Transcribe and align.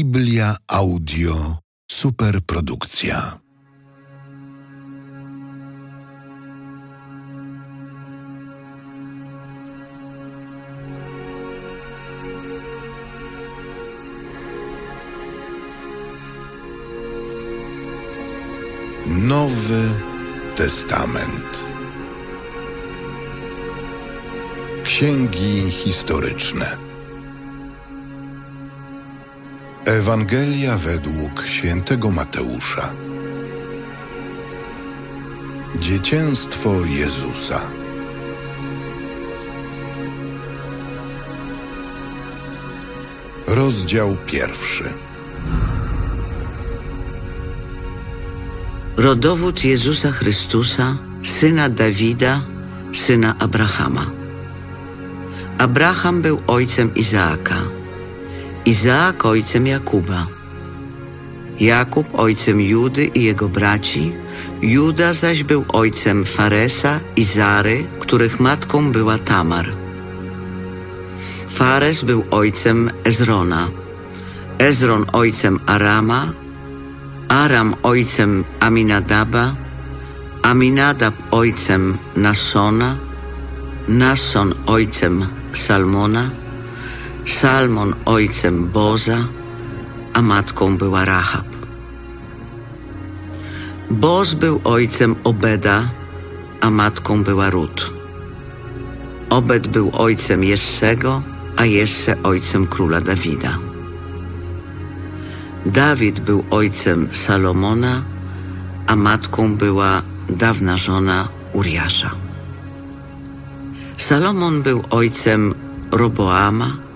Biblia 0.00 0.56
Audio 0.66 1.58
Superprodukcja. 1.90 3.40
Nowy 19.06 19.90
Testament. 20.56 21.64
Księgi 24.84 25.70
historyczne. 25.70 26.89
Ewangelia 29.90 30.76
według 30.78 31.46
świętego 31.46 32.10
Mateusza. 32.10 32.92
Dziecięstwo 35.78 36.74
Jezusa. 36.86 37.60
Rozdział 43.46 44.16
pierwszy. 44.26 44.84
Rodowód 48.96 49.64
Jezusa 49.64 50.12
Chrystusa, 50.12 50.96
syna 51.22 51.68
Dawida, 51.68 52.40
syna 52.92 53.34
Abrahama. 53.38 54.10
Abraham 55.58 56.22
był 56.22 56.42
ojcem 56.46 56.94
Izaaka, 56.94 57.79
Izaak 58.64 59.24
ojcem 59.24 59.66
Jakuba, 59.66 60.26
Jakub 61.60 62.06
ojcem 62.14 62.60
Judy 62.60 63.04
i 63.04 63.24
jego 63.24 63.48
braci, 63.48 64.12
Juda 64.62 65.12
zaś 65.12 65.42
był 65.42 65.64
ojcem 65.68 66.24
Faresa 66.24 67.00
i 67.16 67.24
Zary, 67.24 67.84
których 67.98 68.40
matką 68.40 68.92
była 68.92 69.18
Tamar. 69.18 69.72
Fares 71.48 72.04
był 72.04 72.24
ojcem 72.30 72.90
Ezrona, 73.04 73.68
Ezron 74.58 75.06
ojcem 75.12 75.60
Arama, 75.66 76.32
Aram 77.28 77.74
ojcem 77.82 78.44
Aminadaba, 78.60 79.54
Aminadab 80.42 81.14
ojcem 81.30 81.98
Nasona, 82.16 82.96
Nason 83.88 84.54
ojcem 84.66 85.26
Salmona, 85.52 86.30
Salmon 87.30 87.94
ojcem 88.04 88.68
Boza, 88.68 89.18
a 90.14 90.22
matką 90.22 90.76
była 90.76 91.04
Rahab. 91.04 91.46
Boz 93.90 94.34
był 94.34 94.60
ojcem 94.64 95.16
Obeda, 95.24 95.88
a 96.60 96.70
matką 96.70 97.22
była 97.24 97.50
Rut. 97.50 97.92
Obed 99.30 99.68
był 99.68 99.90
ojcem 99.94 100.44
Jessego, 100.44 101.22
a 101.56 101.64
Jesse 101.64 102.22
ojcem 102.22 102.66
króla 102.66 103.00
Dawida. 103.00 103.58
Dawid 105.66 106.20
był 106.20 106.44
ojcem 106.50 107.08
Salomona, 107.12 108.02
a 108.86 108.96
matką 108.96 109.56
była 109.56 110.02
dawna 110.28 110.76
żona 110.76 111.28
Uriasza. 111.52 112.10
Salomon 113.96 114.62
był 114.62 114.84
ojcem 114.90 115.54
Roboama, 115.90 116.89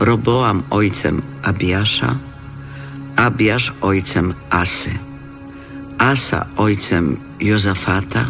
Roboam 0.00 0.62
ojcem 0.70 1.22
Abiasza, 1.42 2.16
Abiasz 3.16 3.72
ojcem 3.80 4.34
Asy, 4.50 4.96
Asa 5.98 6.46
ojcem 6.56 7.16
Jozafata, 7.40 8.24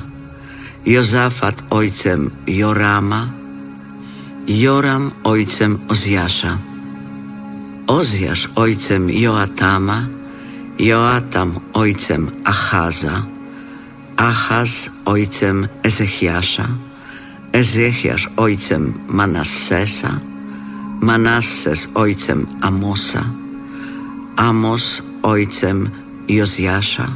Jozafat 0.87 1.63
ojcem 1.71 2.30
Jorama, 2.47 3.29
Joram 4.47 5.13
ojcem 5.25 5.79
Ozjasza, 5.89 6.59
Ozjasz 7.86 8.48
ojcem 8.55 9.11
Joatama, 9.11 10.07
Joatam 10.79 11.61
ojcem 11.73 12.30
Achaza, 12.45 13.23
Achaz 14.17 14.91
ojcem 15.05 15.69
Ezechiasza, 15.83 16.67
Ezechiasz 17.53 18.29
ojcem 18.36 18.95
Manassesa, 19.09 20.30
Manasses 21.00 21.88
ojcem 21.94 22.46
Amosa, 22.61 23.24
Amos 24.36 25.02
ojcem 25.22 25.90
Jozjasza, 26.28 27.08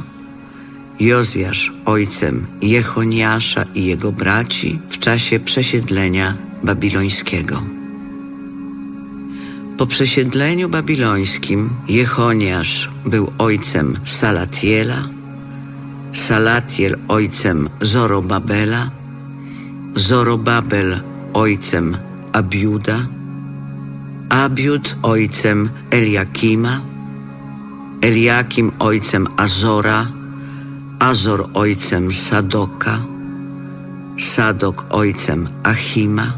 Jozjasz 0.99 1.71
ojcem 1.85 2.47
Jechoniasza 2.61 3.65
i 3.75 3.85
jego 3.85 4.11
braci 4.11 4.79
w 4.89 4.97
czasie 4.97 5.39
przesiedlenia 5.39 6.35
babilońskiego. 6.63 7.63
Po 9.77 9.85
przesiedleniu 9.85 10.69
babilońskim 10.69 11.69
Jechoniasz 11.87 12.89
był 13.05 13.31
ojcem 13.37 13.99
Salatiela, 14.05 15.07
Salatiel 16.13 16.97
ojcem 17.07 17.69
Zorobabela, 17.81 18.89
Zorobabel 19.95 21.01
ojcem 21.33 21.97
Abiuda, 22.33 23.14
Abiud 24.29 24.97
ojcem 25.03 25.69
Eliakima, 25.91 26.81
Eliakim 28.01 28.71
ojcem 28.79 29.27
Azora, 29.37 30.07
Azor 30.99 31.49
ojcem 31.53 32.11
Sadoka, 32.11 32.99
Sadok 34.17 34.85
ojcem 34.89 35.47
Achima, 35.63 36.33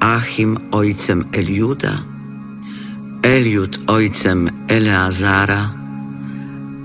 Achim 0.00 0.56
ojcem 0.72 1.24
Eliuda, 1.32 1.98
Eliud 3.22 3.78
ojcem 3.88 4.48
Eleazara, 4.68 5.70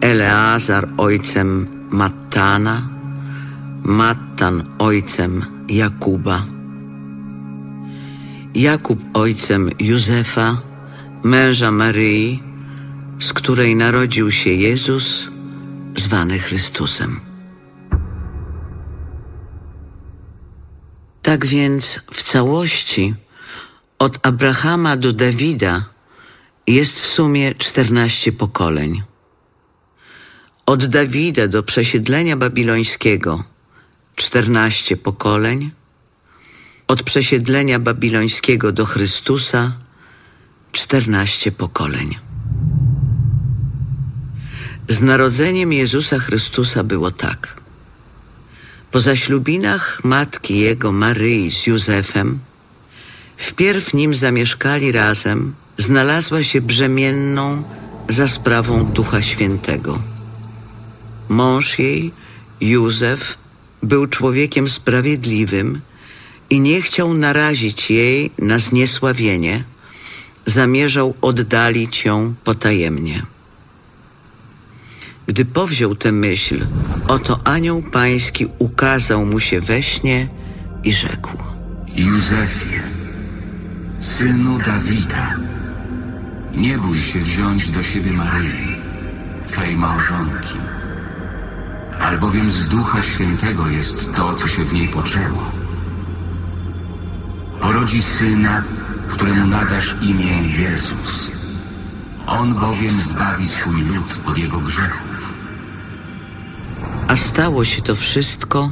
Eleazar 0.01 0.88
ojcem 0.97 1.67
Mattana, 1.91 2.90
Mattan 3.84 4.66
ojcem 4.79 5.44
Jakuba. 5.67 6.60
Jakub 8.56 9.00
ojcem 9.13 9.72
Józefa, 9.79 10.62
męża 11.23 11.72
Maryi, 11.72 12.44
z 13.19 13.34
której 13.34 13.75
narodził 13.75 14.31
się 14.31 14.50
Jezus, 14.50 15.29
zwany 15.97 16.39
Chrystusem. 16.39 17.19
Tak 21.22 21.45
więc 21.45 22.00
w 22.11 22.23
całości 22.23 23.13
od 24.00 24.28
Abrahama 24.28 24.97
do 24.97 25.13
Dawida 25.13 25.85
jest 26.67 27.00
w 27.00 27.06
sumie 27.06 27.56
czternaście 27.56 28.31
pokoleń. 28.31 29.03
Od 30.66 30.85
Dawida 30.85 31.47
do 31.47 31.63
przesiedlenia 31.63 32.38
babilońskiego 32.38 33.44
czternaście 34.16 34.97
pokoleń, 34.97 35.72
od 36.91 37.03
przesiedlenia 37.03 37.79
babilońskiego 37.79 38.72
do 38.72 38.85
Chrystusa 38.85 39.72
czternaście 40.72 41.52
pokoleń. 41.52 42.18
Z 44.90 45.02
narodzeniem 45.02 45.74
Jezusa 45.74 46.19
Chrystusa 46.19 46.84
było 46.84 47.12
tak. 47.12 47.62
Po 48.91 49.00
zaślubinach 49.00 50.03
matki 50.03 50.59
jego 50.59 50.91
Maryi 50.91 51.52
z 51.52 51.68
Józefem, 51.68 52.40
wpierw 53.38 53.94
nim 53.94 54.16
zamieszkali 54.16 54.91
razem, 54.91 55.53
znalazła 55.78 56.44
się 56.44 56.62
brzemienną 56.62 57.63
za 58.09 58.28
sprawą 58.28 58.85
Ducha 58.85 59.22
Świętego. 59.22 60.02
Mąż 61.29 61.79
jej, 61.79 62.11
Józef, 62.61 63.38
był 63.84 64.08
człowiekiem 64.08 64.70
sprawiedliwym 64.70 65.82
i 66.52 66.59
nie 66.59 66.82
chciał 66.82 67.14
narazić 67.14 67.92
jej 67.92 68.32
na 68.40 68.59
zniesławienie, 68.59 69.64
zamierzał 70.46 71.14
oddalić 71.22 72.06
ją 72.06 72.34
potajemnie. 72.44 73.26
Gdy 75.28 75.46
powziął 75.46 75.96
tę 75.96 76.12
myśl, 76.12 76.68
oto 77.08 77.40
anioł 77.44 77.84
pański 77.84 78.48
ukazał 78.59 79.26
mu 79.26 79.40
się 79.40 79.59
we 79.62 79.84
śnie 79.84 80.28
i 80.84 80.94
rzekł: 80.94 81.38
Józefie, 81.96 82.82
synu 84.02 84.59
Dawida, 84.59 85.36
nie 86.56 86.78
bój 86.78 86.98
się 86.98 87.20
wziąć 87.20 87.70
do 87.70 87.84
siebie 87.84 88.12
Maryi, 88.12 88.76
twej 89.48 89.76
małżonki, 89.78 90.58
albowiem 92.00 92.52
z 92.52 92.70
Ducha 92.70 93.03
Świętego 93.03 93.70
jest 93.70 94.14
to, 94.16 94.36
co 94.36 94.48
się 94.48 94.64
w 94.64 94.74
niej 94.74 94.88
poczęło. 94.88 95.60
Porodzi 97.61 98.02
syna, 98.02 98.63
któremu 99.09 99.47
nadasz 99.47 99.96
imię 100.02 100.43
Jezus. 100.59 101.31
On 102.28 102.53
bowiem 102.53 102.91
zbawi 103.02 103.47
swój 103.47 103.81
lud 103.84 104.19
od 104.25 104.37
jego 104.37 104.59
grzechów. 104.59 105.34
A 107.08 107.16
stało 107.16 107.66
się 107.66 107.81
to 107.81 107.96
wszystko, 107.96 108.72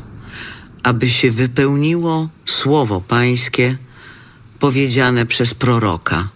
aby 0.83 1.09
się 1.09 1.31
wypełniło 1.31 2.29
słowo 2.45 3.01
Pańskie 3.01 3.77
powiedziane 4.59 5.25
przez 5.25 5.53
proroka. 5.53 6.29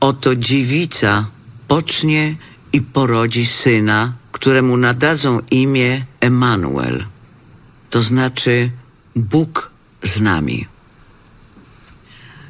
Oto 0.00 0.36
dziewica 0.36 1.26
pocznie 1.68 2.36
i 2.72 2.80
porodzi 2.80 3.46
syna, 3.46 4.12
któremu 4.32 4.76
nadadzą 4.76 5.40
imię 5.50 6.04
Emanuel, 6.20 7.04
to 7.90 8.02
znaczy 8.02 8.70
Bóg 9.16 9.70
z 10.02 10.20
nami. 10.20 10.71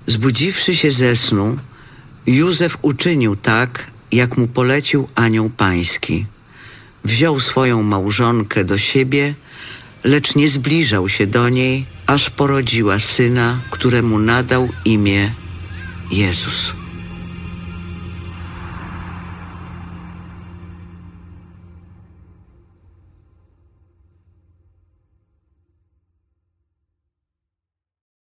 Zbudziwszy 0.07 0.77
się 0.77 0.91
ze 0.91 1.17
snu, 1.17 1.57
Józef 2.27 2.79
uczynił 2.83 3.37
tak, 3.37 3.87
jak 4.13 4.37
mu 4.37 4.49
polecił 4.49 5.09
anioł 5.15 5.51
pański. 5.51 6.27
Wziął 7.05 7.41
swoją 7.41 7.83
małżonkę 7.83 8.65
do 8.65 8.79
siebie, 8.79 9.35
lecz 10.05 10.35
nie 10.35 10.49
zbliżał 10.49 11.09
się 11.09 11.27
do 11.27 11.49
niej, 11.49 11.87
aż 12.07 12.31
porodziła 12.31 12.99
syna, 12.99 13.61
któremu 13.71 14.19
nadał 14.19 14.69
imię 14.85 15.33
Jezus. 16.11 16.82